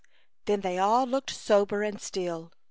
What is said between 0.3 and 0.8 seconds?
Then they